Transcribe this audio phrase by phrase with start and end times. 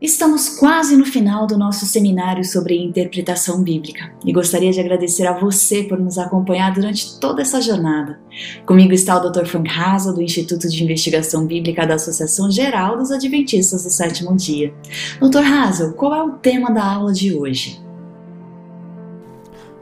[0.00, 5.38] Estamos quase no final do nosso seminário sobre interpretação bíblica e gostaria de agradecer a
[5.38, 8.18] você por nos acompanhar durante toda essa jornada.
[8.64, 9.44] Comigo está o Dr.
[9.44, 14.72] Frank Hazel, do Instituto de Investigação Bíblica da Associação Geral dos Adventistas do Sétimo Dia.
[15.20, 15.44] Dr.
[15.44, 17.78] Hazel, qual é o tema da aula de hoje?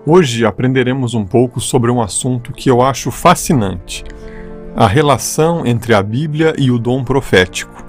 [0.04, 4.02] Hoje aprenderemos um pouco sobre um assunto que eu acho fascinante:
[4.74, 7.87] a relação entre a Bíblia e o dom profético.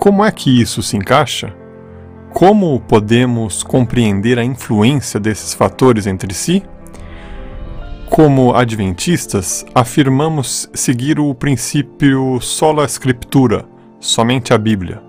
[0.00, 1.54] Como é que isso se encaixa?
[2.32, 6.62] Como podemos compreender a influência desses fatores entre si?
[8.08, 13.66] Como adventistas, afirmamos seguir o princípio sola scriptura,
[14.00, 15.02] somente a Bíblia.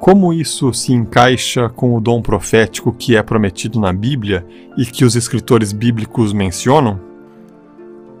[0.00, 4.44] Como isso se encaixa com o dom profético que é prometido na Bíblia
[4.76, 7.00] e que os escritores bíblicos mencionam?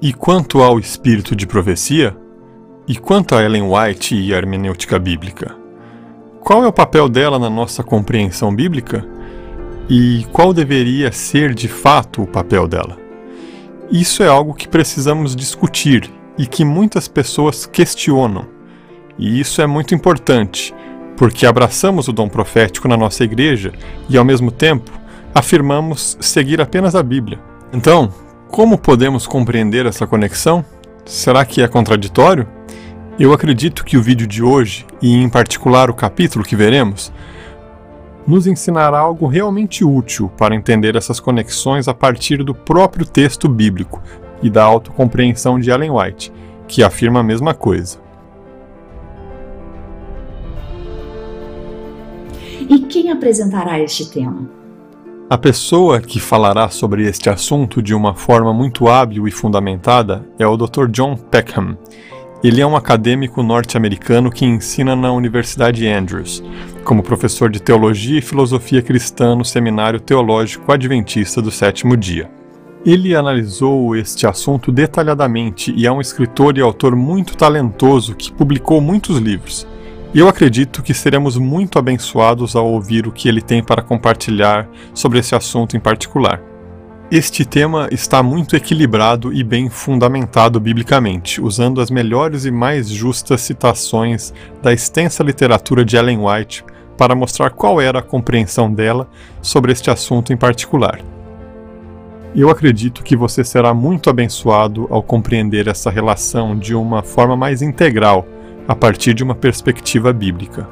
[0.00, 2.16] E quanto ao espírito de profecia,
[2.88, 5.54] e quanto a Ellen White e a hermenêutica bíblica?
[6.40, 9.06] Qual é o papel dela na nossa compreensão bíblica?
[9.90, 12.96] E qual deveria ser de fato o papel dela?
[13.90, 18.46] Isso é algo que precisamos discutir e que muitas pessoas questionam.
[19.18, 20.74] E isso é muito importante,
[21.14, 23.70] porque abraçamos o dom profético na nossa igreja
[24.08, 24.90] e, ao mesmo tempo,
[25.34, 27.38] afirmamos seguir apenas a Bíblia.
[27.70, 28.10] Então,
[28.50, 30.64] como podemos compreender essa conexão?
[31.04, 32.56] Será que é contraditório?
[33.18, 37.12] Eu acredito que o vídeo de hoje, e em particular o capítulo que veremos,
[38.24, 44.00] nos ensinará algo realmente útil para entender essas conexões a partir do próprio texto bíblico
[44.40, 46.32] e da autocompreensão de Ellen White,
[46.68, 47.98] que afirma a mesma coisa.
[52.70, 54.48] E quem apresentará este tema?
[55.28, 60.46] A pessoa que falará sobre este assunto de uma forma muito hábil e fundamentada é
[60.46, 60.86] o Dr.
[60.88, 61.76] John Peckham
[62.42, 66.42] ele é um acadêmico norte-americano que ensina na Universidade Andrews,
[66.84, 72.30] como professor de teologia e filosofia cristã no Seminário Teológico Adventista do Sétimo Dia.
[72.86, 78.80] Ele analisou este assunto detalhadamente e é um escritor e autor muito talentoso que publicou
[78.80, 79.66] muitos livros.
[80.14, 85.18] Eu acredito que seremos muito abençoados ao ouvir o que ele tem para compartilhar sobre
[85.18, 86.40] esse assunto em particular.
[87.10, 93.40] Este tema está muito equilibrado e bem fundamentado biblicamente, usando as melhores e mais justas
[93.40, 96.62] citações da extensa literatura de Ellen White
[96.98, 99.08] para mostrar qual era a compreensão dela
[99.40, 101.00] sobre este assunto em particular.
[102.36, 107.62] Eu acredito que você será muito abençoado ao compreender essa relação de uma forma mais
[107.62, 108.26] integral,
[108.66, 110.68] a partir de uma perspectiva bíblica.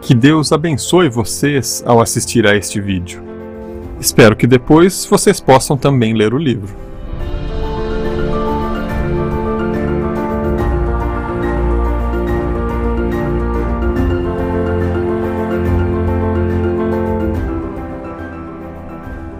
[0.00, 3.31] Que Deus abençoe vocês ao assistir a este vídeo.
[4.02, 6.74] Espero que depois vocês possam também ler o livro.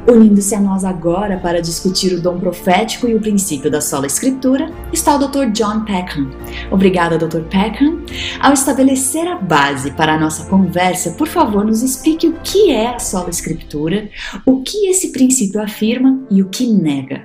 [0.06, 4.68] Unindo-se a nós agora para discutir o dom profético e o princípio da sola escritura,
[4.92, 5.52] está o Dr.
[5.52, 6.28] John Peckham.
[6.72, 7.42] Obrigada, Dr.
[7.42, 8.04] Peckham.
[8.40, 12.94] Ao estabelecer a base para a nossa conversa, por favor, nos explique o que é
[12.94, 14.10] a sola escritura,
[14.44, 17.24] o que esse princípio afirma e o que nega.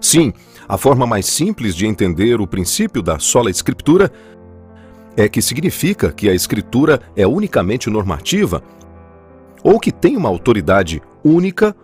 [0.00, 0.32] Sim,
[0.66, 4.10] a forma mais simples de entender o princípio da sola escritura
[5.14, 8.62] é que significa que a escritura é unicamente normativa
[9.62, 11.74] ou que tem uma autoridade única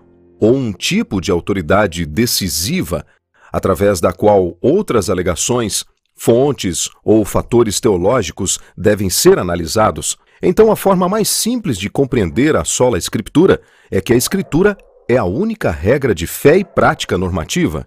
[0.40, 3.04] ou um tipo de autoridade decisiva,
[3.52, 5.84] através da qual outras alegações,
[6.16, 10.16] fontes ou fatores teológicos devem ser analisados.
[10.42, 14.76] Então, a forma mais simples de compreender a sola Escritura é que a Escritura
[15.08, 17.86] é a única regra de fé e prática normativa.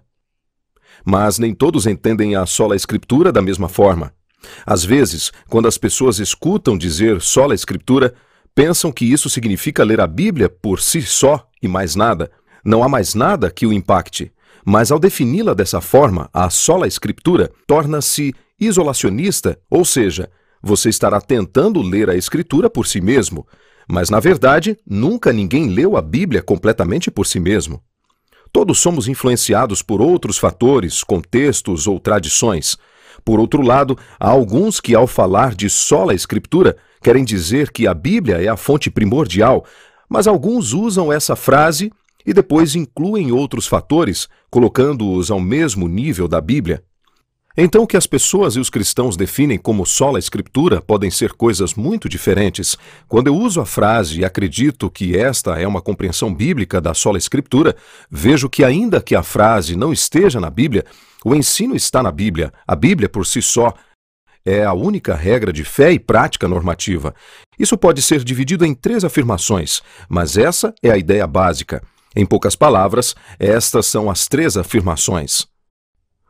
[1.04, 4.12] Mas nem todos entendem a sola Escritura da mesma forma.
[4.66, 8.14] Às vezes, quando as pessoas escutam dizer sola Escritura,
[8.54, 12.30] pensam que isso significa ler a Bíblia por si só e mais nada.
[12.64, 14.32] Não há mais nada que o impacte.
[14.64, 20.30] Mas ao defini-la dessa forma, a sola escritura torna-se isolacionista, ou seja,
[20.62, 23.46] você estará tentando ler a escritura por si mesmo,
[23.88, 27.82] mas na verdade nunca ninguém leu a Bíblia completamente por si mesmo.
[28.52, 32.76] Todos somos influenciados por outros fatores, contextos ou tradições.
[33.24, 37.94] Por outro lado, há alguns que, ao falar de sola escritura, querem dizer que a
[37.94, 39.64] Bíblia é a fonte primordial,
[40.08, 41.90] mas alguns usam essa frase
[42.24, 46.82] e depois incluem outros fatores, colocando-os ao mesmo nível da Bíblia.
[47.54, 51.74] Então, o que as pessoas e os cristãos definem como sola escritura podem ser coisas
[51.74, 52.78] muito diferentes.
[53.06, 57.18] Quando eu uso a frase e acredito que esta é uma compreensão bíblica da sola
[57.18, 57.76] escritura,
[58.10, 60.86] vejo que, ainda que a frase não esteja na Bíblia,
[61.24, 63.74] o ensino está na Bíblia, a Bíblia por si só.
[64.44, 67.14] é a única regra de fé e prática normativa.
[67.56, 71.80] Isso pode ser dividido em três afirmações, mas essa é a ideia básica.
[72.14, 75.46] Em poucas palavras, estas são as três afirmações.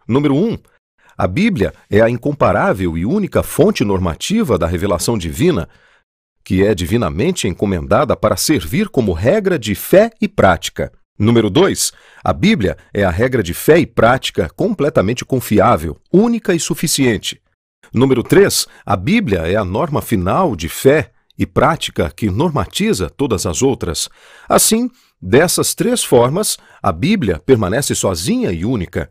[0.07, 0.53] Número 1.
[0.53, 0.59] Um,
[1.17, 5.69] a Bíblia é a incomparável e única fonte normativa da revelação divina,
[6.45, 10.93] que é divinamente encomendada para servir como regra de fé e prática.
[11.19, 11.93] Número 2.
[12.25, 17.41] A Bíblia é a regra de fé e prática completamente confiável, única e suficiente.
[17.93, 18.67] Número 3.
[18.87, 24.09] A Bíblia é a norma final de fé e prática que normatiza todas as outras.
[24.49, 29.11] Assim, dessas três formas, a Bíblia permanece sozinha e única.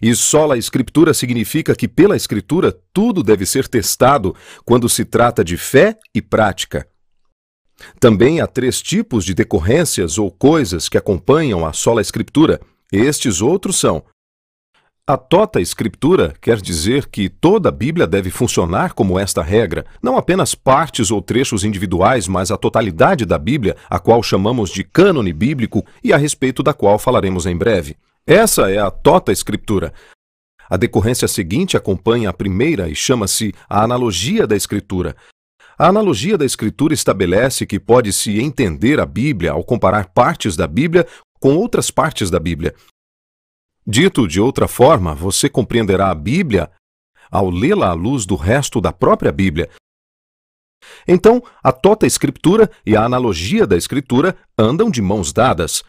[0.00, 4.34] E sola escritura significa que pela escritura tudo deve ser testado
[4.64, 6.86] quando se trata de fé e prática.
[7.98, 12.60] Também há três tipos de decorrências ou coisas que acompanham a sola escritura.
[12.92, 14.04] Estes outros são
[15.04, 20.16] a tota escritura quer dizer que toda a Bíblia deve funcionar como esta regra, não
[20.16, 25.32] apenas partes ou trechos individuais, mas a totalidade da Bíblia, a qual chamamos de cânone
[25.32, 27.96] bíblico e a respeito da qual falaremos em breve.
[28.24, 29.92] Essa é a tota escritura.
[30.70, 35.16] A decorrência seguinte acompanha a primeira e chama-se a analogia da escritura.
[35.78, 41.06] A analogia da escritura estabelece que pode-se entender a Bíblia ao comparar partes da Bíblia
[41.40, 42.74] com outras partes da Bíblia.
[43.86, 46.70] Dito de outra forma, você compreenderá a Bíblia
[47.30, 49.68] ao lê-la à luz do resto da própria Bíblia.
[51.06, 55.82] Então, a tota escritura e a analogia da escritura andam de mãos dadas.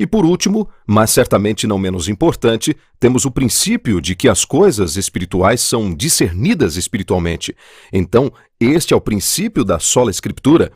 [0.00, 4.96] E por último, mas certamente não menos importante, temos o princípio de que as coisas
[4.96, 7.54] espirituais são discernidas espiritualmente.
[7.92, 10.72] Então, este é o princípio da sola escritura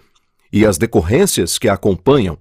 [0.52, 2.36] e as decorrências que a acompanham.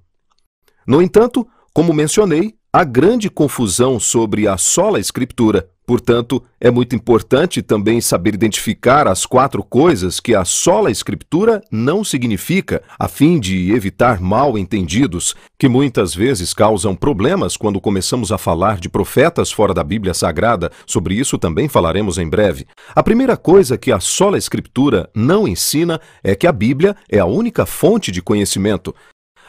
[0.85, 7.61] No entanto, como mencionei, há grande confusão sobre a sola escritura Portanto, é muito importante
[7.61, 13.73] também saber identificar as quatro coisas que a sola escritura não significa, a fim de
[13.73, 19.73] evitar mal entendidos, que muitas vezes causam problemas quando começamos a falar de profetas fora
[19.73, 20.71] da Bíblia Sagrada.
[20.85, 22.65] Sobre isso também falaremos em breve.
[22.95, 27.25] A primeira coisa que a sola escritura não ensina é que a Bíblia é a
[27.25, 28.95] única fonte de conhecimento.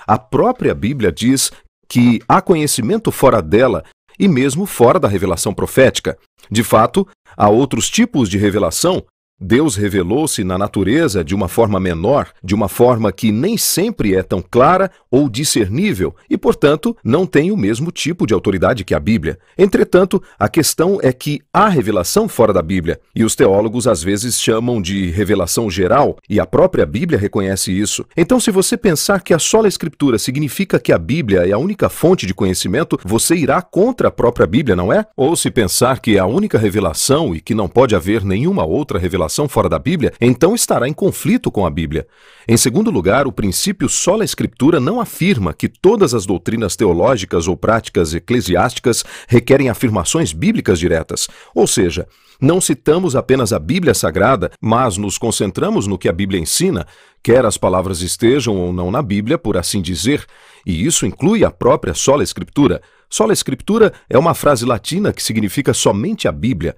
[0.05, 1.53] A própria Bíblia diz
[1.89, 3.85] que há conhecimento fora dela
[4.19, 6.19] e mesmo fora da revelação profética.
[6.51, 7.07] De fato,
[7.37, 9.05] há outros tipos de revelação
[9.41, 14.23] Deus revelou-se na natureza de uma forma menor, de uma forma que nem sempre é
[14.23, 19.01] tão clara ou discernível e, portanto, não tem o mesmo tipo de autoridade que a
[19.01, 19.37] Bíblia.
[19.59, 24.41] Entretanto, a questão é que há revelação fora da Bíblia, e os teólogos às vezes
[24.41, 28.05] chamam de revelação geral, e a própria Bíblia reconhece isso.
[28.17, 31.89] Então, se você pensar que a sola Escritura significa que a Bíblia é a única
[31.89, 35.05] fonte de conhecimento, você irá contra a própria Bíblia, não é?
[35.17, 38.99] Ou se pensar que é a única revelação e que não pode haver nenhuma outra
[38.99, 42.07] revelação revelação fora da Bíblia, então estará em conflito com a Bíblia.
[42.47, 47.57] Em segundo lugar, o princípio sola escritura não afirma que todas as doutrinas teológicas ou
[47.57, 51.29] práticas eclesiásticas requerem afirmações bíblicas diretas.
[51.55, 52.07] Ou seja,
[52.41, 56.87] não citamos apenas a Bíblia Sagrada, mas nos concentramos no que a Bíblia ensina,
[57.23, 60.25] quer as palavras estejam ou não na Bíblia, por assim dizer,
[60.67, 62.83] e isso inclui a própria sola escritura.
[63.09, 66.77] Sola escritura é uma frase latina que significa somente a Bíblia.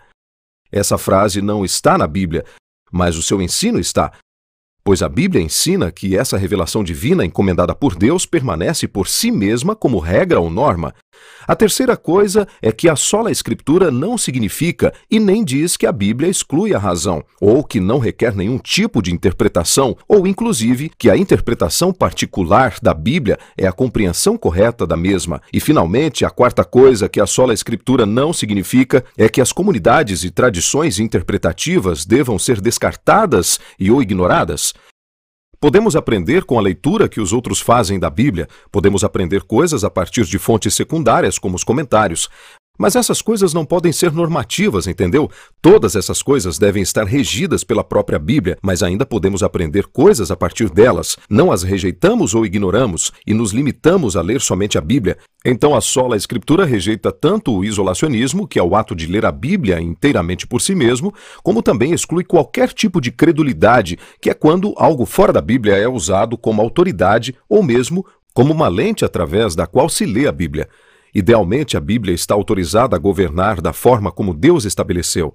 [0.71, 2.45] Essa frase não está na Bíblia,
[2.91, 4.13] mas o seu ensino está,
[4.85, 9.75] pois a Bíblia ensina que essa revelação divina encomendada por Deus permanece por si mesma
[9.75, 10.95] como regra ou norma.
[11.47, 15.93] A terceira coisa é que a sola escritura não significa e nem diz que a
[15.93, 21.09] Bíblia exclui a razão, ou que não requer nenhum tipo de interpretação, ou inclusive que
[21.09, 25.41] a interpretação particular da Bíblia é a compreensão correta da mesma.
[25.53, 30.25] E finalmente, a quarta coisa que a sola escritura não significa é que as comunidades
[30.25, 34.75] e tradições interpretativas devam ser descartadas e ou ignoradas.
[35.61, 39.91] Podemos aprender com a leitura que os outros fazem da Bíblia, podemos aprender coisas a
[39.91, 42.29] partir de fontes secundárias, como os comentários,
[42.79, 45.31] mas essas coisas não podem ser normativas, entendeu?
[45.61, 50.37] Todas essas coisas devem estar regidas pela própria Bíblia, mas ainda podemos aprender coisas a
[50.37, 51.17] partir delas.
[51.29, 55.17] Não as rejeitamos ou ignoramos e nos limitamos a ler somente a Bíblia.
[55.45, 59.31] Então a sola Escritura rejeita tanto o isolacionismo, que é o ato de ler a
[59.31, 64.75] Bíblia inteiramente por si mesmo, como também exclui qualquer tipo de credulidade, que é quando
[64.77, 68.05] algo fora da Bíblia é usado como autoridade ou mesmo
[68.35, 70.69] como uma lente através da qual se lê a Bíblia.
[71.17, 75.33] Idealmente, a Bíblia está autorizada a governar da forma como Deus estabeleceu.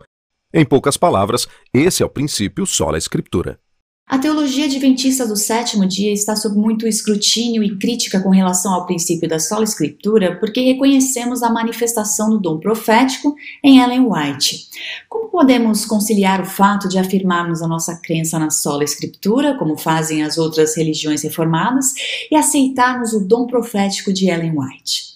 [0.53, 3.59] Em poucas palavras, esse é o princípio sola escritura.
[4.07, 8.85] A teologia adventista do sétimo dia está sob muito escrutínio e crítica com relação ao
[8.85, 13.33] princípio da sola escritura, porque reconhecemos a manifestação do dom profético
[13.63, 14.67] em Ellen White.
[15.09, 20.21] Como podemos conciliar o fato de afirmarmos a nossa crença na sola escritura, como fazem
[20.21, 21.91] as outras religiões reformadas,
[22.29, 25.10] e aceitarmos o dom profético de Ellen White?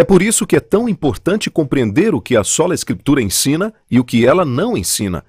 [0.00, 4.00] É por isso que é tão importante compreender o que a sola escritura ensina e
[4.00, 5.22] o que ela não ensina.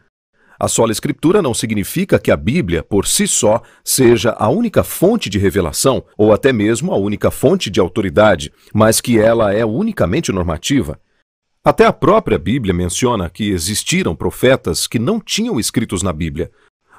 [0.58, 5.30] A sola escritura não significa que a Bíblia, por si só, seja a única fonte
[5.30, 10.32] de revelação ou até mesmo a única fonte de autoridade, mas que ela é unicamente
[10.32, 10.98] normativa.
[11.66, 16.50] Até a própria Bíblia menciona que existiram profetas que não tinham escritos na Bíblia.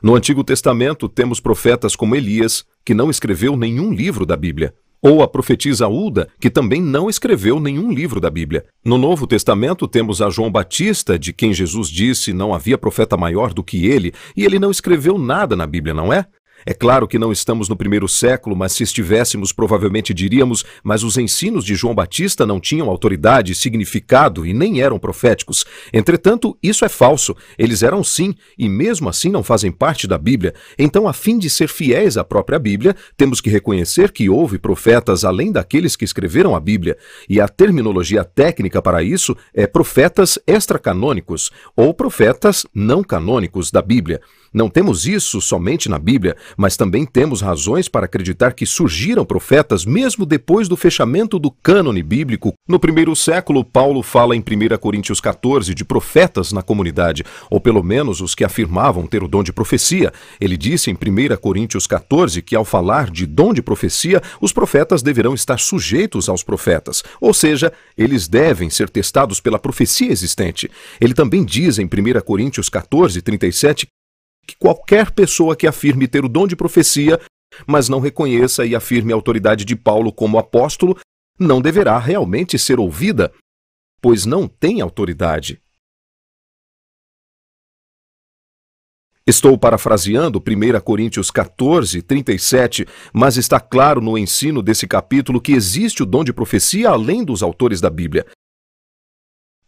[0.02, 4.74] No Antigo Testamento temos profetas como Elias, que não escreveu nenhum livro da Bíblia.
[5.02, 8.64] Ou a profetisa Ulda, que também não escreveu nenhum livro da Bíblia.
[8.84, 13.52] No Novo Testamento temos a João Batista, de quem Jesus disse não havia profeta maior
[13.52, 16.26] do que ele, e ele não escreveu nada na Bíblia, não é?
[16.64, 21.16] É claro que não estamos no primeiro século, mas se estivéssemos, provavelmente diríamos: mas os
[21.18, 25.64] ensinos de João Batista não tinham autoridade, significado e nem eram proféticos.
[25.92, 27.36] Entretanto, isso é falso.
[27.58, 30.54] Eles eram sim, e mesmo assim não fazem parte da Bíblia.
[30.78, 35.24] Então, a fim de ser fiéis à própria Bíblia, temos que reconhecer que houve profetas
[35.24, 36.96] além daqueles que escreveram a Bíblia.
[37.28, 44.20] E a terminologia técnica para isso é profetas extracanônicos ou profetas não canônicos da Bíblia.
[44.52, 49.84] Não temos isso somente na Bíblia, mas também temos razões para acreditar que surgiram profetas
[49.84, 52.52] mesmo depois do fechamento do cânone bíblico.
[52.68, 57.82] No primeiro século, Paulo fala em 1 Coríntios 14 de profetas na comunidade, ou pelo
[57.82, 60.12] menos os que afirmavam ter o dom de profecia.
[60.40, 65.02] Ele disse em 1 Coríntios 14 que ao falar de dom de profecia, os profetas
[65.02, 70.70] deverão estar sujeitos aos profetas, ou seja, eles devem ser testados pela profecia existente.
[71.00, 73.86] Ele também diz em 1 Coríntios 14, 37
[74.46, 77.20] que qualquer pessoa que afirme ter o dom de profecia,
[77.66, 80.98] mas não reconheça e afirme a autoridade de Paulo como apóstolo,
[81.38, 83.32] não deverá realmente ser ouvida,
[84.00, 85.60] pois não tem autoridade.
[89.24, 96.02] Estou parafraseando 1 Coríntios 14, 37, mas está claro no ensino desse capítulo que existe
[96.02, 98.26] o dom de profecia além dos autores da Bíblia.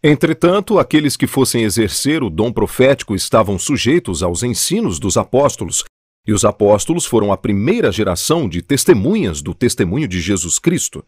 [0.06, 5.82] Entretanto, aqueles que fossem exercer o dom profético estavam sujeitos aos ensinos dos apóstolos,
[6.26, 11.02] e os apóstolos foram a primeira geração de testemunhas do testemunho de Jesus Cristo.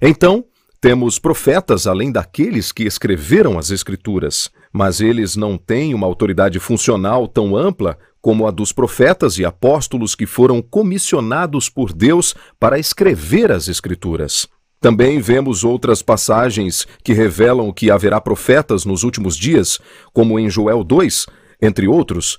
[0.00, 0.46] Então,
[0.80, 7.28] temos profetas além daqueles que escreveram as Escrituras, mas eles não têm uma autoridade funcional
[7.28, 13.52] tão ampla como a dos profetas e apóstolos que foram comissionados por Deus para escrever
[13.52, 14.48] as Escrituras.
[14.84, 19.80] Também vemos outras passagens que revelam que haverá profetas nos últimos dias,
[20.12, 21.24] como em Joel 2,
[21.62, 22.38] entre outros.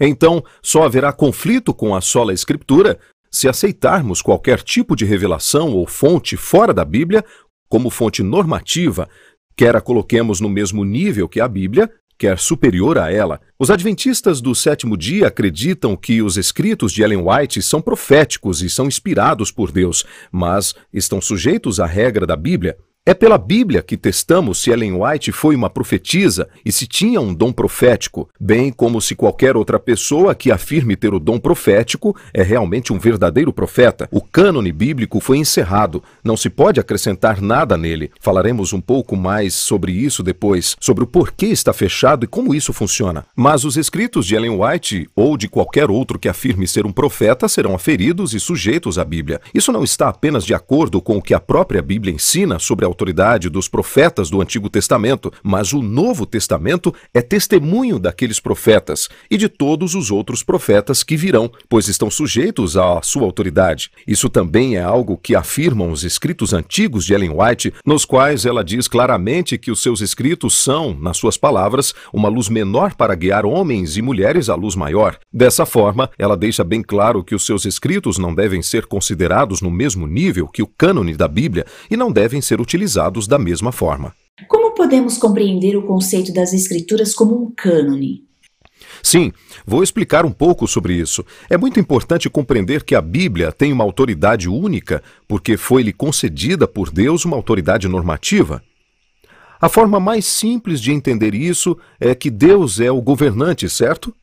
[0.00, 2.98] Então, só haverá conflito com a sola Escritura
[3.30, 7.24] se aceitarmos qualquer tipo de revelação ou fonte fora da Bíblia
[7.68, 9.08] como fonte normativa,
[9.56, 13.40] quer a coloquemos no mesmo nível que a Bíblia, quer superior a ela.
[13.58, 18.70] Os adventistas do sétimo dia acreditam que os escritos de Ellen White são proféticos e
[18.70, 22.76] são inspirados por Deus, mas estão sujeitos à regra da Bíblia.
[23.08, 27.32] É pela Bíblia que testamos se Ellen White foi uma profetisa e se tinha um
[27.32, 32.42] dom profético, bem como se qualquer outra pessoa que afirme ter o dom profético é
[32.42, 34.08] realmente um verdadeiro profeta.
[34.10, 38.10] O cânone bíblico foi encerrado, não se pode acrescentar nada nele.
[38.18, 42.72] Falaremos um pouco mais sobre isso depois, sobre o porquê está fechado e como isso
[42.72, 43.24] funciona.
[43.36, 47.46] Mas os escritos de Ellen White ou de qualquer outro que afirme ser um profeta
[47.46, 49.40] serão aferidos e sujeitos à Bíblia.
[49.54, 52.95] Isso não está apenas de acordo com o que a própria Bíblia ensina sobre a
[52.96, 59.36] autoridade dos profetas do Antigo Testamento, mas o Novo Testamento é testemunho daqueles profetas e
[59.36, 63.90] de todos os outros profetas que virão, pois estão sujeitos à sua autoridade.
[64.06, 68.64] Isso também é algo que afirmam os escritos antigos de Ellen White, nos quais ela
[68.64, 73.44] diz claramente que os seus escritos são, nas suas palavras, uma luz menor para guiar
[73.44, 75.18] homens e mulheres à luz maior.
[75.30, 79.70] Dessa forma, ela deixa bem claro que os seus escritos não devem ser considerados no
[79.70, 83.72] mesmo nível que o cânone da Bíblia e não devem ser utilizados utilizados da mesma
[83.72, 84.14] forma.
[84.48, 88.24] Como podemos compreender o conceito das Escrituras como um cânone?
[89.02, 89.32] Sim,
[89.66, 91.24] vou explicar um pouco sobre isso.
[91.50, 96.90] É muito importante compreender que a Bíblia tem uma autoridade única, porque foi-lhe concedida por
[96.90, 98.62] Deus uma autoridade normativa.
[99.60, 104.14] A forma mais simples de entender isso é que Deus é o governante, certo?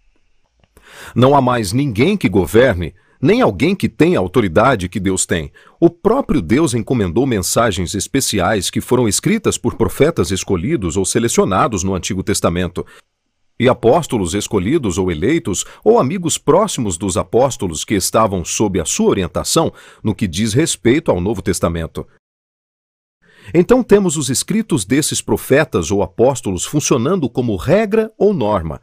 [1.16, 2.94] Não há mais ninguém que governe,
[3.24, 5.50] nem alguém que tenha a autoridade que Deus tem.
[5.80, 11.96] O próprio Deus encomendou mensagens especiais que foram escritas por profetas escolhidos ou selecionados no
[11.96, 12.86] Antigo Testamento.
[13.60, 19.10] e apóstolos escolhidos ou eleitos, ou amigos próximos dos apóstolos que estavam sob a sua
[19.10, 19.72] orientação
[20.04, 22.06] no que diz respeito ao Novo Testamento.
[23.54, 28.82] Então temos os escritos desses profetas ou apóstolos funcionando como regra ou norma.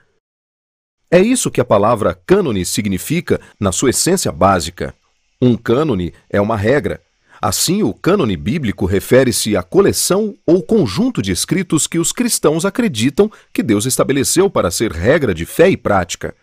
[1.10, 4.94] É isso que a palavra cânone significa na sua essência básica.
[5.42, 7.00] Um cânone é uma regra,
[7.42, 13.32] Assim, o cânone bíblico refere-se à coleção ou conjunto de escritos que os cristãos acreditam
[13.50, 16.36] que Deus estabeleceu para ser regra de fé e prática.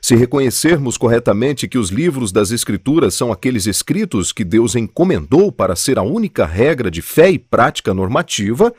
[0.00, 5.74] Se reconhecermos corretamente que os livros das Escrituras são aqueles escritos que Deus encomendou para
[5.74, 8.72] ser a única regra de fé e prática normativa,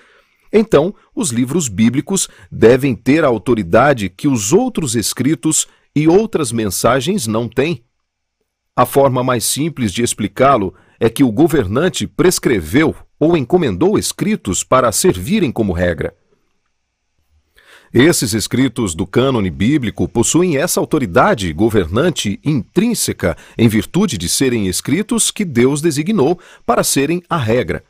[0.58, 7.28] então os livros bíblicos devem ter a autoridade que os outros escritos e outras mensagens
[7.28, 7.84] não têm.
[8.76, 14.92] A forma mais simples de explicá-lo é que o governante prescreveu ou encomendou escritos para
[14.92, 16.14] servirem como regra.
[17.94, 25.32] Esses escritos do cânone bíblico possuem essa autoridade governante intrínseca em virtude de serem escritos
[25.32, 27.84] que Deus designou para serem a regra.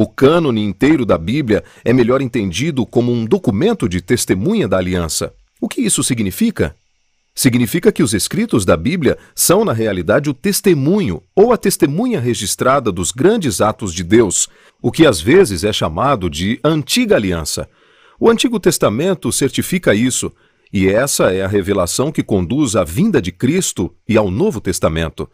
[0.00, 5.34] O cânone inteiro da Bíblia é melhor entendido como um documento de testemunha da aliança.
[5.60, 6.72] O que isso significa?
[7.34, 12.92] Significa que os escritos da Bíblia são, na realidade, o testemunho ou a testemunha registrada
[12.92, 14.48] dos grandes atos de Deus,
[14.80, 17.68] o que às vezes é chamado de Antiga Aliança.
[18.20, 20.30] O Antigo Testamento certifica isso,
[20.72, 25.28] e essa é a revelação que conduz à vinda de Cristo e ao Novo Testamento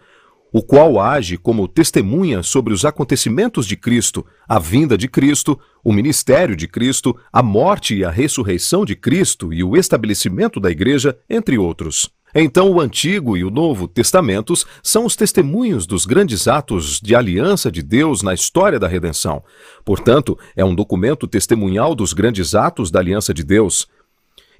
[0.55, 5.93] o qual age como testemunha sobre os acontecimentos de Cristo, a vinda de Cristo, o
[5.93, 11.19] ministério de Cristo, a morte e a ressurreição de Cristo e o estabelecimento da Igreja,
[11.29, 12.09] entre outros.
[12.33, 17.71] Então, o Antigo e o Novo Testamentos são os testemunhos dos grandes atos de aliança
[17.71, 19.43] de Deus na história da redenção.
[19.85, 23.89] Portanto, é um documento testemunhal dos grandes atos da aliança de Deus.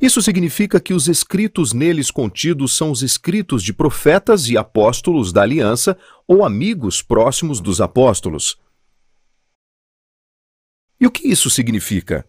[0.01, 5.43] Isso significa que os escritos neles contidos são os escritos de profetas e apóstolos da
[5.43, 5.97] aliança
[6.27, 8.59] ou amigos próximos dos apóstolos.
[11.01, 12.27] E o que isso significa?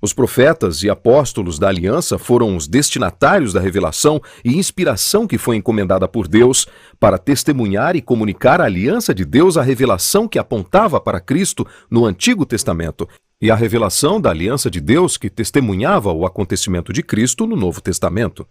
[0.00, 5.56] Os profetas e apóstolos da aliança foram os destinatários da revelação e inspiração que foi
[5.56, 6.68] encomendada por Deus
[7.00, 12.04] para testemunhar e comunicar a aliança de Deus à revelação que apontava para Cristo no
[12.06, 13.08] Antigo Testamento
[13.42, 17.80] e a revelação da aliança de Deus que testemunhava o acontecimento de Cristo no Novo
[17.80, 18.46] Testamento.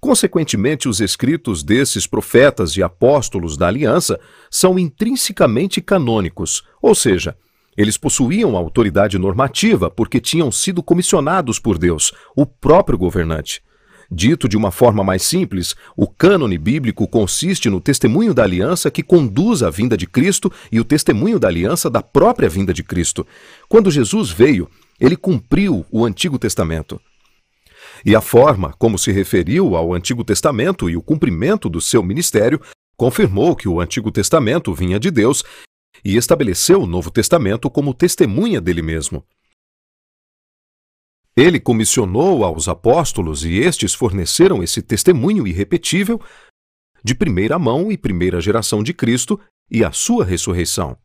[0.00, 4.18] Consequentemente, os escritos desses profetas e apóstolos da aliança
[4.50, 7.36] são intrinsecamente canônicos, ou seja,
[7.78, 13.62] eles possuíam autoridade normativa porque tinham sido comissionados por Deus, o próprio governante.
[14.10, 19.00] Dito de uma forma mais simples, o cânone bíblico consiste no testemunho da aliança que
[19.00, 23.24] conduz à vinda de Cristo e o testemunho da aliança da própria vinda de Cristo.
[23.68, 27.00] Quando Jesus veio, ele cumpriu o Antigo Testamento.
[28.04, 32.60] E a forma como se referiu ao Antigo Testamento e o cumprimento do seu ministério
[32.96, 35.44] confirmou que o Antigo Testamento vinha de Deus
[36.04, 39.24] e estabeleceu o Novo Testamento como testemunha dele mesmo.
[41.36, 46.20] Ele comissionou aos apóstolos e estes forneceram esse testemunho irrepetível
[47.04, 50.98] de primeira mão e primeira geração de Cristo e a sua ressurreição.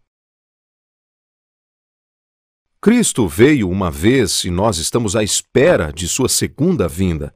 [2.82, 7.34] Cristo veio uma vez e nós estamos à espera de sua segunda vinda.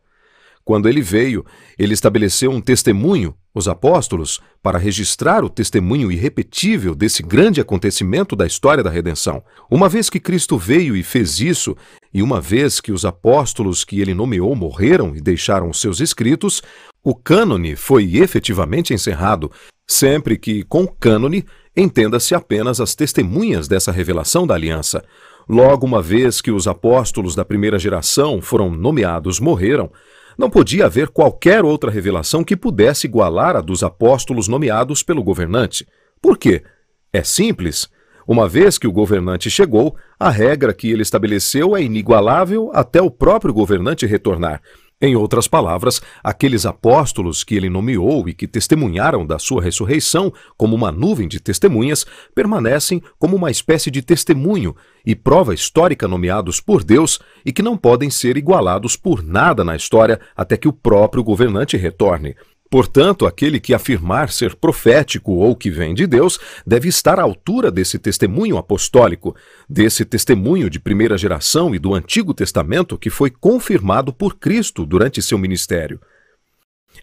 [0.68, 1.46] Quando ele veio,
[1.80, 8.46] ele estabeleceu um testemunho, os apóstolos, para registrar o testemunho irrepetível desse grande acontecimento da
[8.46, 9.42] história da redenção.
[9.72, 11.74] Uma vez que Cristo veio e fez isso,
[12.14, 16.62] e uma vez que os apóstolos que ele nomeou morreram e deixaram seus escritos,
[17.02, 19.50] o cânone foi efetivamente encerrado,
[19.90, 21.46] sempre que, com cânone,
[21.78, 25.02] entenda-se apenas as testemunhas dessa revelação da aliança.
[25.48, 29.90] Logo, uma vez que os apóstolos da primeira geração foram nomeados morreram,
[30.38, 35.88] não podia haver qualquer outra revelação que pudesse igualar a dos apóstolos nomeados pelo governante.
[36.22, 36.64] Por quê?
[37.12, 37.90] É simples.
[38.28, 43.10] Uma vez que o governante chegou, a regra que ele estabeleceu é inigualável até o
[43.10, 44.62] próprio governante retornar.
[45.00, 50.76] Em outras palavras, aqueles apóstolos que ele nomeou e que testemunharam da sua ressurreição como
[50.76, 54.76] uma nuvem de testemunhas permanecem como uma espécie de testemunho
[55.08, 59.74] e prova histórica nomeados por Deus e que não podem ser igualados por nada na
[59.74, 62.36] história até que o próprio governante retorne.
[62.70, 67.72] Portanto, aquele que afirmar ser profético ou que vem de Deus deve estar à altura
[67.72, 69.34] desse testemunho apostólico,
[69.70, 75.22] desse testemunho de primeira geração e do Antigo Testamento que foi confirmado por Cristo durante
[75.22, 76.02] seu ministério.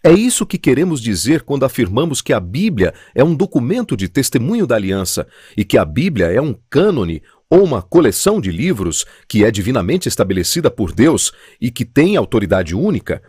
[0.02, 4.66] É isso que queremos dizer quando afirmamos que a Bíblia é um documento de testemunho
[4.66, 9.44] da aliança e que a Bíblia é um cânone ou uma coleção de livros que
[9.44, 13.22] é divinamente estabelecida por Deus e que tem autoridade única,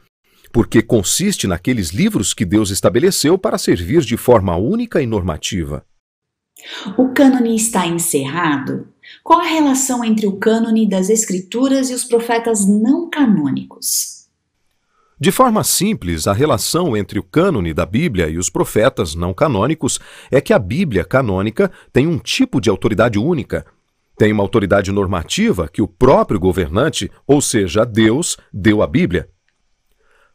[0.51, 5.85] porque consiste naqueles livros que Deus estabeleceu para servir de forma única e normativa.
[6.97, 8.87] O cânone está encerrado?
[9.23, 14.15] Qual a relação entre o cânone das Escrituras e os profetas não canônicos?
[15.19, 19.99] De forma simples, a relação entre o cânone da Bíblia e os profetas não canônicos
[20.29, 23.65] é que a Bíblia canônica tem um tipo de autoridade única.
[24.17, 29.29] Tem uma autoridade normativa que o próprio governante, ou seja, Deus, deu à Bíblia.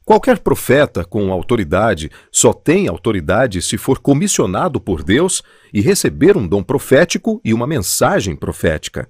[0.05, 6.47] Qualquer profeta com autoridade só tem autoridade se for comissionado por Deus e receber um
[6.47, 9.09] dom profético e uma mensagem profética.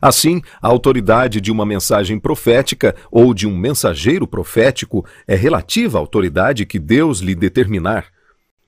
[0.00, 6.00] Assim, a autoridade de uma mensagem profética ou de um mensageiro profético é relativa à
[6.00, 8.06] autoridade que Deus lhe determinar.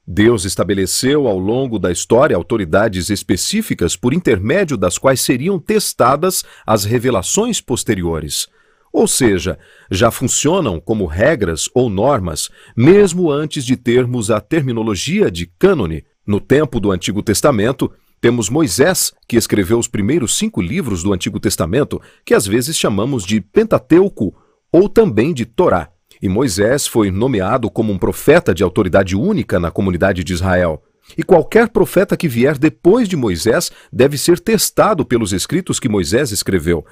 [0.07, 6.85] Deus estabeleceu ao longo da história autoridades específicas por intermédio das quais seriam testadas as
[6.85, 8.47] revelações posteriores.
[8.93, 9.59] Ou seja,
[9.91, 16.05] já funcionam como regras ou normas, mesmo antes de termos a terminologia de cânone.
[16.27, 17.91] No tempo do Antigo Testamento,
[18.21, 23.25] temos Moisés, que escreveu os primeiros cinco livros do Antigo Testamento, que às vezes chamamos
[23.25, 24.35] de Pentateuco
[24.71, 25.94] ou também de Torá.
[26.21, 30.83] E Moisés foi nomeado como um profeta de autoridade única na comunidade de Israel.
[31.19, 36.33] E qualquer profeta que vier depois de Moisés deve ser testado pelos escritos que Moisés
[36.33, 36.85] escreveu,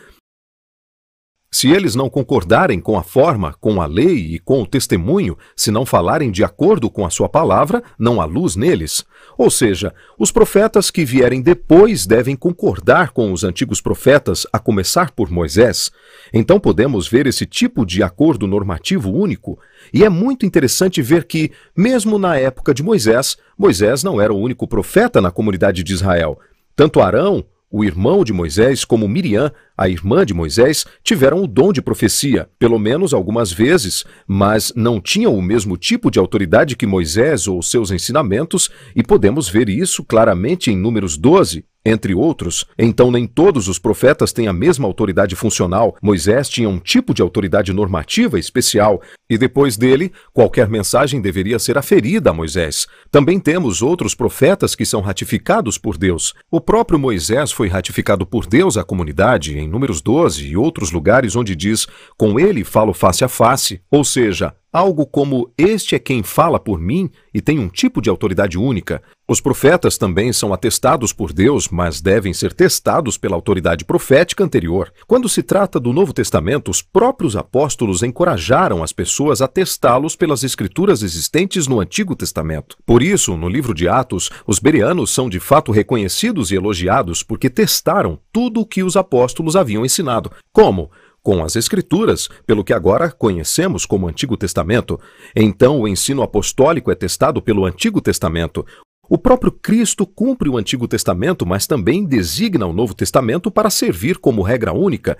[1.55, 5.71] se eles não concordarem com a forma, com a lei e com o testemunho, se
[5.71, 9.05] não falarem de acordo com a sua palavra, não há luz neles.
[9.37, 15.11] Ou seja, os profetas que vierem depois devem concordar com os antigos profetas, a começar
[15.11, 15.93] por Moisés.
[16.33, 19.59] Então podemos ver esse tipo de acordo normativo único.
[19.93, 24.41] E é muito interessante ver que, mesmo na época de Moisés, Moisés não era o
[24.41, 26.39] único profeta na comunidade de Israel.
[26.75, 31.73] Tanto Arão, o irmão de Moisés, como Miriam, a irmã de Moisés, tiveram o dom
[31.73, 36.87] de profecia, pelo menos algumas vezes, mas não tinham o mesmo tipo de autoridade que
[36.87, 43.11] Moisés ou seus ensinamentos, e podemos ver isso claramente em Números 12, entre outros, então
[43.11, 45.97] nem todos os profetas têm a mesma autoridade funcional.
[46.01, 51.77] Moisés tinha um tipo de autoridade normativa especial, e depois dele, qualquer mensagem deveria ser
[51.79, 52.87] aferida a Moisés.
[53.11, 56.35] Também temos outros profetas que são ratificados por Deus.
[56.51, 61.35] O próprio Moisés foi ratificado por Deus à comunidade, em Números 12 e outros lugares
[61.35, 66.23] onde diz: Com ele falo face a face, ou seja, Algo como este é quem
[66.23, 69.03] fala por mim e tem um tipo de autoridade única.
[69.29, 74.91] Os profetas também são atestados por Deus, mas devem ser testados pela autoridade profética anterior.
[75.07, 80.43] Quando se trata do Novo Testamento, os próprios apóstolos encorajaram as pessoas a testá-los pelas
[80.43, 82.79] escrituras existentes no Antigo Testamento.
[82.87, 87.51] Por isso, no livro de Atos, os bereanos são de fato reconhecidos e elogiados porque
[87.51, 90.33] testaram tudo o que os apóstolos haviam ensinado.
[90.51, 90.91] Como?
[91.23, 95.01] Com as Escrituras, pelo que agora conhecemos como Antigo Testamento.
[95.35, 98.67] Então, o ensino apostólico é testado pelo Antigo Testamento.
[99.09, 104.19] O próprio Cristo cumpre o Antigo Testamento, mas também designa o Novo Testamento para servir
[104.19, 105.17] como regra única.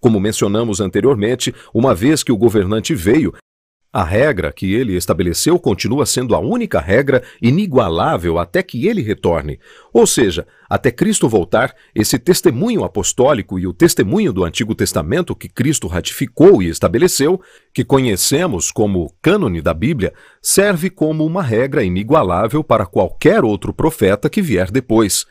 [0.00, 3.34] Como mencionamos anteriormente, uma vez que o governante veio,
[3.92, 9.58] a regra que ele estabeleceu continua sendo a única regra inigualável até que ele retorne.
[9.92, 15.48] Ou seja, até Cristo voltar, esse testemunho apostólico e o testemunho do Antigo Testamento que
[15.48, 17.40] Cristo ratificou e estabeleceu,
[17.74, 24.30] que conhecemos como cânone da Bíblia, serve como uma regra inigualável para qualquer outro profeta
[24.30, 25.26] que vier depois.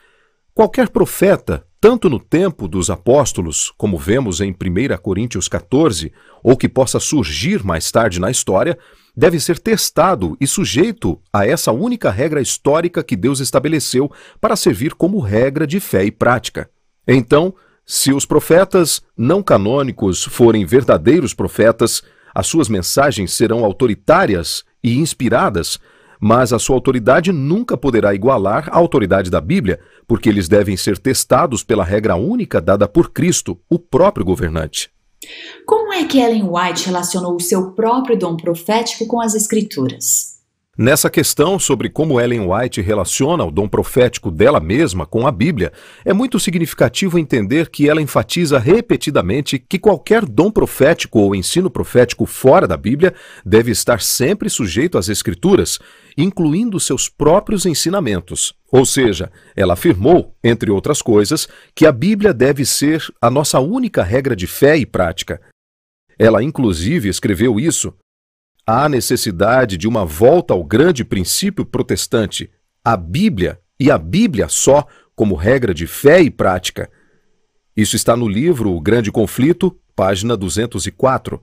[0.59, 6.11] Qualquer profeta, tanto no tempo dos apóstolos, como vemos em 1 Coríntios 14,
[6.43, 8.77] ou que possa surgir mais tarde na história,
[9.15, 14.95] deve ser testado e sujeito a essa única regra histórica que Deus estabeleceu para servir
[14.95, 16.69] como regra de fé e prática.
[17.07, 22.03] Então, se os profetas não canônicos forem verdadeiros profetas,
[22.35, 25.79] as suas mensagens serão autoritárias e inspiradas,
[26.19, 30.97] mas a sua autoridade nunca poderá igualar a autoridade da Bíblia, porque eles devem ser
[30.97, 34.91] testados pela regra única dada por Cristo, o próprio governante.
[35.65, 40.39] Como é que Ellen White relacionou o seu próprio dom profético com as Escrituras?
[40.81, 45.73] Nessa questão sobre como Ellen White relaciona o dom profético dela mesma com a Bíblia,
[46.05, 52.25] é muito significativo entender que ela enfatiza repetidamente que qualquer dom profético ou ensino profético
[52.25, 53.13] fora da Bíblia
[53.45, 55.79] deve estar sempre sujeito às Escrituras,
[56.23, 58.53] incluindo seus próprios ensinamentos.
[58.71, 64.03] Ou seja, ela afirmou, entre outras coisas, que a Bíblia deve ser a nossa única
[64.03, 65.41] regra de fé e prática.
[66.17, 67.93] Ela, inclusive, escreveu isso.
[68.67, 72.51] Há necessidade de uma volta ao grande princípio protestante,
[72.83, 76.91] a Bíblia, e a Bíblia só, como regra de fé e prática.
[77.75, 81.41] Isso está no livro O Grande Conflito, página 204.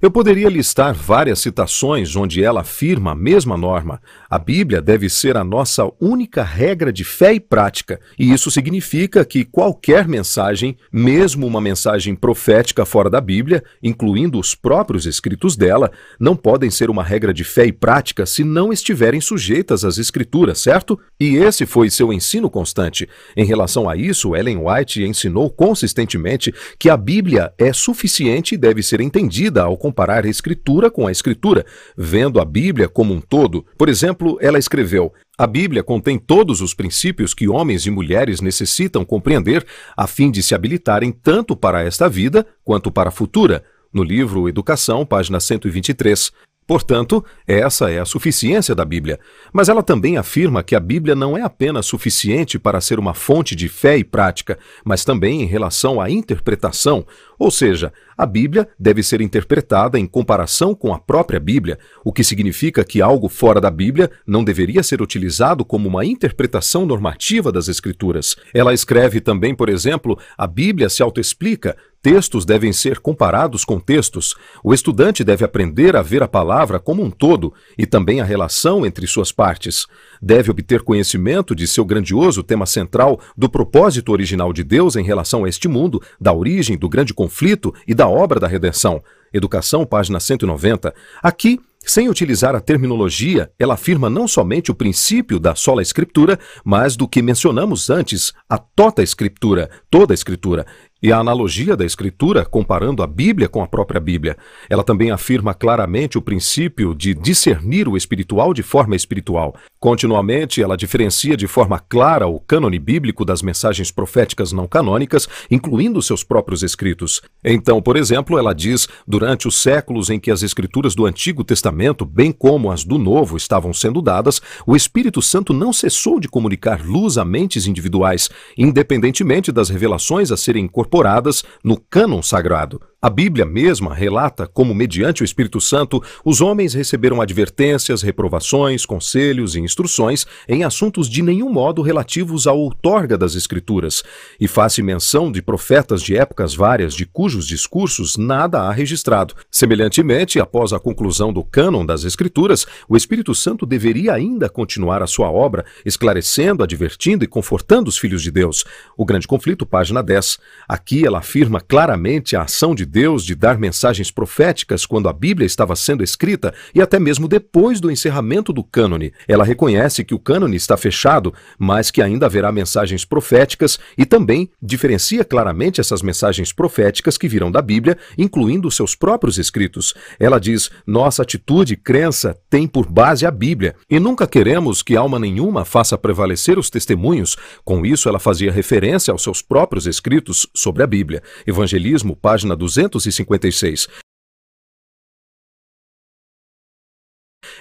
[0.00, 4.00] Eu poderia listar várias citações onde ela afirma a mesma norma.
[4.34, 9.24] A Bíblia deve ser a nossa única regra de fé e prática, e isso significa
[9.24, 15.88] que qualquer mensagem, mesmo uma mensagem profética fora da Bíblia, incluindo os próprios escritos dela,
[16.18, 20.58] não podem ser uma regra de fé e prática se não estiverem sujeitas às Escrituras,
[20.58, 20.98] certo?
[21.20, 23.08] E esse foi seu ensino constante.
[23.36, 28.82] Em relação a isso, Ellen White ensinou consistentemente que a Bíblia é suficiente e deve
[28.82, 31.64] ser entendida ao comparar a Escritura com a Escritura,
[31.96, 33.64] vendo a Bíblia como um todo.
[33.78, 39.04] Por exemplo, ela escreveu: A Bíblia contém todos os princípios que homens e mulheres necessitam
[39.04, 43.64] compreender a fim de se habilitarem tanto para esta vida quanto para a futura.
[43.92, 46.32] No livro Educação, página 123.
[46.66, 49.20] Portanto, essa é a suficiência da Bíblia.
[49.52, 53.54] Mas ela também afirma que a Bíblia não é apenas suficiente para ser uma fonte
[53.54, 57.04] de fé e prática, mas também em relação à interpretação,
[57.38, 62.24] ou seja, a Bíblia deve ser interpretada em comparação com a própria Bíblia, o que
[62.24, 67.68] significa que algo fora da Bíblia não deveria ser utilizado como uma interpretação normativa das
[67.68, 68.36] Escrituras.
[68.54, 74.34] Ela escreve também, por exemplo, a Bíblia se autoexplica, Textos devem ser comparados com textos.
[74.62, 78.84] O estudante deve aprender a ver a palavra como um todo e também a relação
[78.84, 79.86] entre suas partes.
[80.20, 85.46] Deve obter conhecimento de seu grandioso tema central, do propósito original de Deus em relação
[85.46, 89.02] a este mundo, da origem do grande conflito e da obra da redenção.
[89.32, 90.94] Educação, página 190.
[91.22, 96.96] Aqui, sem utilizar a terminologia, ela afirma não somente o princípio da sola escritura, mas
[96.96, 100.66] do que mencionamos antes, a tota escritura, toda escritura
[101.04, 104.38] e a analogia da Escritura, comparando a Bíblia com a própria Bíblia.
[104.70, 109.54] Ela também afirma claramente o princípio de discernir o espiritual de forma espiritual.
[109.78, 116.00] Continuamente, ela diferencia de forma clara o cânone bíblico das mensagens proféticas não canônicas, incluindo
[116.00, 117.20] seus próprios escritos.
[117.44, 122.06] Então, por exemplo, ela diz: durante os séculos em que as Escrituras do Antigo Testamento,
[122.06, 126.82] bem como as do Novo, estavam sendo dadas, o Espírito Santo não cessou de comunicar
[126.82, 132.80] luz a mentes individuais, independentemente das revelações a serem incorporadas incorporadas no cânon sagrado.
[133.04, 139.54] A Bíblia mesma relata como, mediante o Espírito Santo, os homens receberam advertências, reprovações, conselhos
[139.54, 144.02] e instruções em assuntos de nenhum modo relativos à outorga das Escrituras,
[144.40, 149.34] e faz menção de profetas de épocas várias de cujos discursos nada há registrado.
[149.50, 155.06] Semelhantemente, após a conclusão do cânon das Escrituras, o Espírito Santo deveria ainda continuar a
[155.06, 158.64] sua obra, esclarecendo, advertindo e confortando os filhos de Deus.
[158.96, 160.38] O Grande Conflito, página 10.
[160.66, 165.44] Aqui ela afirma claramente a ação de Deus de dar mensagens proféticas quando a Bíblia
[165.44, 169.12] estava sendo escrita e até mesmo depois do encerramento do cânone.
[169.26, 174.48] Ela reconhece que o cânone está fechado, mas que ainda haverá mensagens proféticas e também
[174.62, 179.92] diferencia claramente essas mensagens proféticas que virão da Bíblia, incluindo seus próprios escritos.
[180.20, 184.96] Ela diz: nossa atitude e crença tem por base a Bíblia e nunca queremos que
[184.96, 187.36] alma nenhuma faça prevalecer os testemunhos.
[187.64, 191.24] Com isso, ela fazia referência aos seus próprios escritos sobre a Bíblia.
[191.44, 192.83] Evangelismo, página 200.
[192.88, 193.88] 256.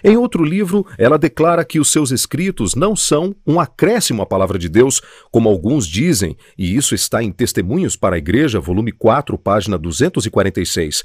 [0.03, 4.59] Em outro livro, ela declara que os seus escritos não são um acréscimo à palavra
[4.59, 9.37] de Deus, como alguns dizem, e isso está em Testemunhos para a Igreja, volume 4,
[9.37, 11.03] página 246.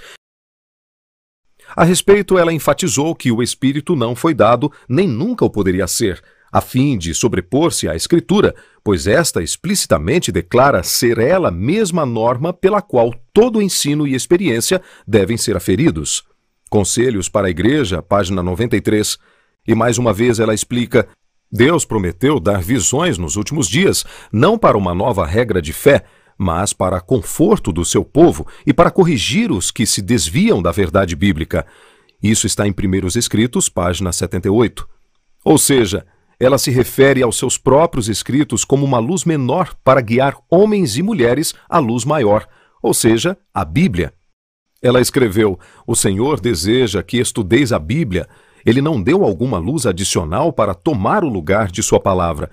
[1.76, 6.22] A respeito, ela enfatizou que o Espírito não foi dado, nem nunca o poderia ser,
[6.52, 12.80] a fim de sobrepor-se à Escritura, pois esta explicitamente declara ser ela mesma norma pela
[12.80, 16.24] qual todo ensino e experiência devem ser aferidos.
[16.70, 19.18] Conselhos para a Igreja, página 93.
[19.66, 21.08] E mais uma vez ela explica:
[21.50, 26.04] Deus prometeu dar visões nos últimos dias, não para uma nova regra de fé,
[26.37, 31.16] mas para conforto do seu povo e para corrigir os que se desviam da verdade
[31.16, 31.66] bíblica.
[32.22, 34.88] Isso está em Primeiros Escritos, página 78.
[35.44, 36.06] Ou seja,
[36.40, 41.03] ela se refere aos seus próprios escritos como uma luz menor para guiar homens e
[41.03, 42.46] mulheres à luz maior,
[42.81, 44.12] ou seja, a Bíblia.
[44.81, 48.29] Ela escreveu: O Senhor deseja que estudeis a Bíblia.
[48.64, 52.51] Ele não deu alguma luz adicional para tomar o lugar de sua palavra.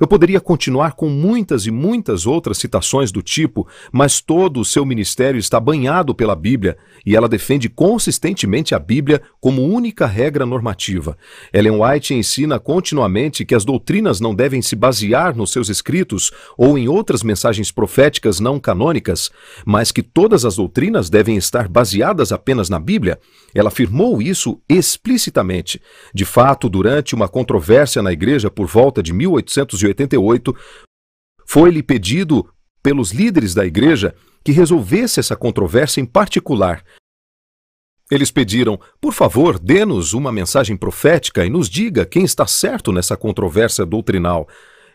[0.00, 4.84] Eu poderia continuar com muitas e muitas outras citações do tipo, mas todo o seu
[4.84, 11.16] ministério está banhado pela Bíblia e ela defende consistentemente a Bíblia como única regra normativa.
[11.52, 16.78] Ellen White ensina continuamente que as doutrinas não devem se basear nos seus escritos ou
[16.78, 19.30] em outras mensagens proféticas não canônicas,
[19.64, 23.18] mas que todas as doutrinas devem estar baseadas apenas na Bíblia.
[23.54, 25.80] Ela afirmou isso explicitamente.
[26.14, 29.12] De fato, durante uma controvérsia na igreja por volta de
[29.76, 30.54] 1888,
[31.46, 32.48] foi-lhe pedido
[32.82, 36.82] pelos líderes da igreja que resolvesse essa controvérsia em particular.
[38.10, 43.16] Eles pediram, por favor, dê-nos uma mensagem profética e nos diga quem está certo nessa
[43.16, 44.48] controvérsia doutrinal.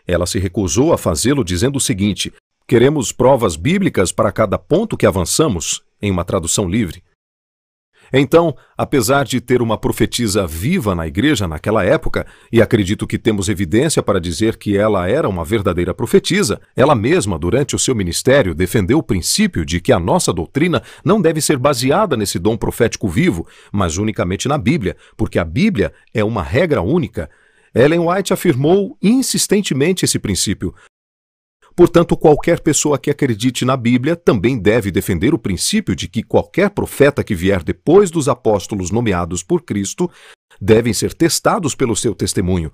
[0.04, 2.32] Ela se recusou a fazê-lo, dizendo o seguinte:
[2.66, 7.03] Queremos provas bíblicas para cada ponto que avançamos, em uma tradução livre.
[8.12, 13.48] Então, apesar de ter uma profetisa viva na igreja naquela época, e acredito que temos
[13.48, 18.54] evidência para dizer que ela era uma verdadeira profetisa, ela mesma, durante o seu ministério,
[18.54, 23.08] defendeu o princípio de que a nossa doutrina não deve ser baseada nesse dom profético
[23.08, 27.28] vivo, mas unicamente na Bíblia, porque a Bíblia é uma regra única.
[27.74, 30.72] Ellen White afirmou insistentemente esse princípio,
[31.76, 36.70] Portanto, qualquer pessoa que acredite na Bíblia também deve defender o princípio de que qualquer
[36.70, 40.08] profeta que vier depois dos apóstolos nomeados por Cristo
[40.60, 42.72] devem ser testados pelo seu testemunho.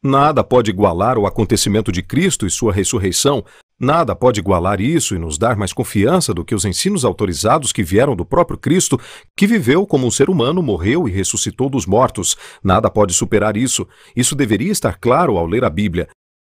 [0.00, 3.44] Nada pode igualar o acontecimento de Cristo e sua ressurreição,
[3.80, 7.82] nada pode igualar isso e nos dar mais confiança do que os ensinos autorizados que
[7.82, 9.00] vieram do próprio Cristo,
[9.36, 12.36] que viveu como um ser humano, morreu e ressuscitou dos mortos.
[12.62, 13.88] Nada pode superar isso.
[14.14, 16.08] Isso deveria estar claro ao ler a Bíblia.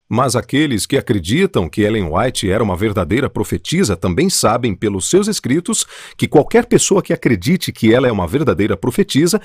[0.10, 5.28] Mas aqueles que acreditam que Ellen White era uma verdadeira profetisa também sabem pelos seus
[5.28, 5.86] escritos
[6.18, 9.40] que qualquer pessoa que acredite que ela é uma verdadeira profetisa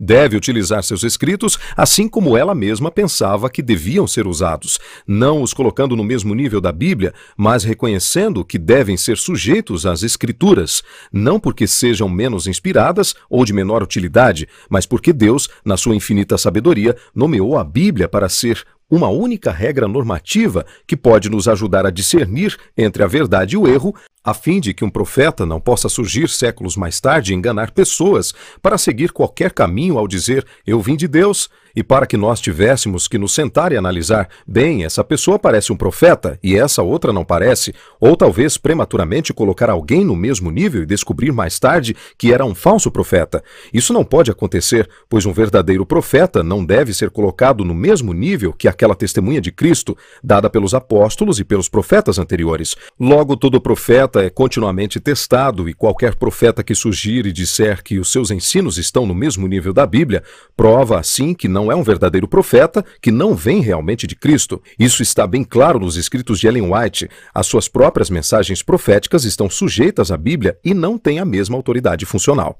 [0.00, 5.52] deve utilizar seus escritos assim como ela mesma pensava que deviam ser usados, não os
[5.52, 11.38] colocando no mesmo nível da Bíblia, mas reconhecendo que devem ser sujeitos às Escrituras, não
[11.38, 16.96] porque sejam menos inspiradas ou de menor utilidade, mas porque Deus, na sua infinita sabedoria,
[17.14, 22.56] nomeou a Bíblia para ser uma única regra normativa que pode nos ajudar a discernir
[22.76, 26.28] entre a verdade e o erro, a fim de que um profeta não possa surgir
[26.28, 31.08] séculos mais tarde e enganar pessoas para seguir qualquer caminho ao dizer eu vim de
[31.08, 35.72] Deus, e para que nós tivéssemos que nos sentar e analisar, bem, essa pessoa parece
[35.72, 40.82] um profeta e essa outra não parece, ou talvez prematuramente colocar alguém no mesmo nível
[40.82, 43.42] e descobrir mais tarde que era um falso profeta.
[43.72, 48.52] Isso não pode acontecer, pois um verdadeiro profeta não deve ser colocado no mesmo nível
[48.52, 52.74] que aquela testemunha de Cristo, dada pelos apóstolos e pelos profetas anteriores.
[52.98, 57.98] Logo, todo profeta profeta é continuamente testado e qualquer profeta que surgir e disser que
[57.98, 60.22] os seus ensinos estão no mesmo nível da Bíblia,
[60.56, 64.60] prova assim que não é um verdadeiro profeta, que não vem realmente de Cristo.
[64.78, 67.08] Isso está bem claro nos escritos de Ellen White.
[67.32, 72.04] As suas próprias mensagens proféticas estão sujeitas à Bíblia e não têm a mesma autoridade
[72.04, 72.58] funcional.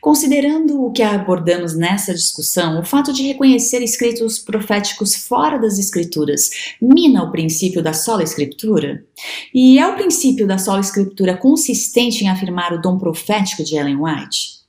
[0.00, 6.50] Considerando o que abordamos nessa discussão, o fato de reconhecer escritos proféticos fora das escrituras
[6.80, 9.04] mina o princípio da sola escritura?
[9.54, 13.98] E é o princípio da sola escritura consistente em afirmar o dom profético de Ellen
[14.02, 14.62] White?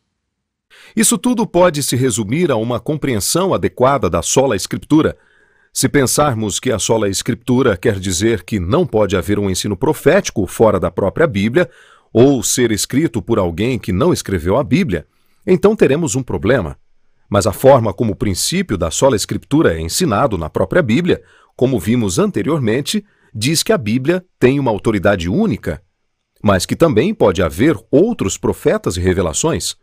[0.95, 5.17] Isso tudo pode se resumir a uma compreensão adequada da sola escritura.
[5.73, 10.45] Se pensarmos que a sola escritura quer dizer que não pode haver um ensino profético
[10.45, 11.67] fora da própria Bíblia,
[12.13, 15.07] ou ser escrito por alguém que não escreveu a Bíblia,
[15.45, 16.77] então teremos um problema.
[17.27, 21.23] Mas a forma como o princípio da sola escritura é ensinado na própria Bíblia,
[21.55, 25.81] como vimos anteriormente, diz que a Bíblia tem uma autoridade única,
[26.43, 29.75] mas que também pode haver outros profetas e revelações.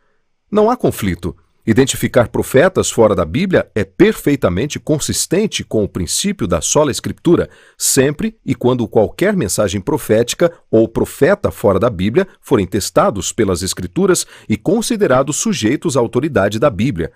[0.51, 1.37] Não há conflito.
[1.67, 8.37] Identificar profetas fora da Bíblia é perfeitamente consistente com o princípio da sola escritura, sempre
[8.45, 14.57] e quando qualquer mensagem profética ou profeta fora da Bíblia forem testados pelas Escrituras e
[14.57, 17.13] considerados sujeitos à autoridade da Bíblia.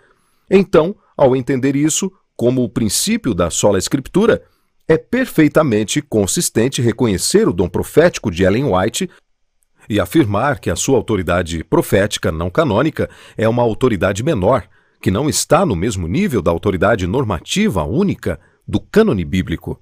[0.50, 4.42] Então, ao entender isso como o princípio da sola escritura,
[4.86, 9.08] é perfeitamente consistente reconhecer o dom profético de Ellen White
[9.88, 14.64] e afirmar que a sua autoridade profética não canônica é uma autoridade menor,
[15.00, 19.80] que não está no mesmo nível da autoridade normativa única do cânone bíblico.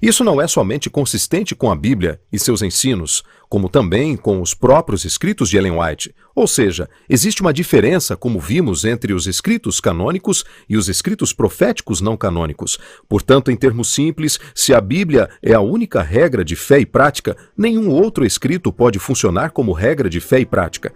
[0.00, 4.54] Isso não é somente consistente com a Bíblia e seus ensinos, como também com os
[4.54, 6.14] próprios escritos de Ellen White.
[6.34, 12.00] Ou seja, existe uma diferença, como vimos, entre os escritos canônicos e os escritos proféticos
[12.00, 12.78] não canônicos.
[13.08, 17.36] Portanto, em termos simples, se a Bíblia é a única regra de fé e prática,
[17.56, 20.92] nenhum outro escrito pode funcionar como regra de fé e prática.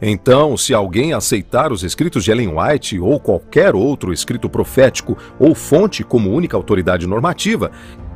[0.00, 5.54] Então, se alguém aceitar os escritos de Ellen White ou qualquer outro escrito profético ou
[5.54, 7.70] fonte como única autoridade normativa,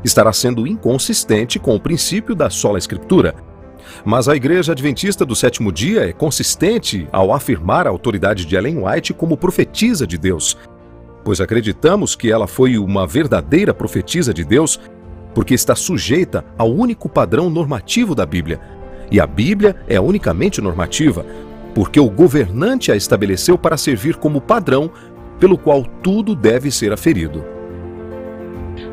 [0.04, 3.34] estará sendo inconsistente com o princípio da sola escritura.
[4.04, 8.84] Mas a Igreja Adventista do Sétimo Dia é consistente ao afirmar a autoridade de Ellen
[8.84, 10.56] White como profetisa de Deus,
[11.24, 14.80] pois acreditamos que ela foi uma verdadeira profetisa de Deus,
[15.34, 18.60] porque está sujeita ao único padrão normativo da Bíblia.
[19.10, 21.24] E a Bíblia é unicamente normativa,
[21.74, 24.90] porque o governante a estabeleceu para servir como padrão
[25.38, 27.44] pelo qual tudo deve ser aferido.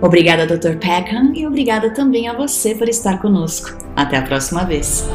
[0.01, 0.77] Obrigada, Dr.
[0.77, 3.77] Peckham, e obrigada também a você por estar conosco.
[3.95, 5.07] Até a próxima vez.